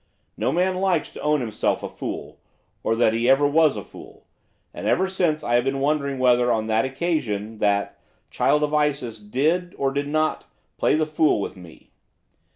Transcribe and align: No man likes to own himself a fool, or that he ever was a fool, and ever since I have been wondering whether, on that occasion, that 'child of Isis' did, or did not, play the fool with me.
No 0.35 0.51
man 0.51 0.77
likes 0.77 1.13
to 1.13 1.21
own 1.21 1.41
himself 1.41 1.83
a 1.83 1.87
fool, 1.87 2.39
or 2.81 2.95
that 2.95 3.13
he 3.13 3.29
ever 3.29 3.45
was 3.45 3.77
a 3.77 3.83
fool, 3.83 4.25
and 4.73 4.87
ever 4.87 5.07
since 5.07 5.43
I 5.43 5.53
have 5.53 5.63
been 5.63 5.79
wondering 5.79 6.17
whether, 6.17 6.51
on 6.51 6.65
that 6.65 6.85
occasion, 6.85 7.59
that 7.59 7.99
'child 8.31 8.63
of 8.63 8.73
Isis' 8.73 9.19
did, 9.19 9.75
or 9.77 9.91
did 9.93 10.07
not, 10.07 10.45
play 10.79 10.95
the 10.95 11.05
fool 11.05 11.39
with 11.39 11.55
me. 11.55 11.91